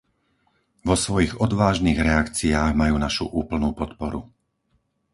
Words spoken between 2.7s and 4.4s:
majú našu úplnú podporu.